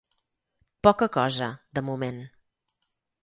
Poca 0.87 1.07
cosa, 1.17 1.49
de 1.79 1.83
moment. 1.91 2.17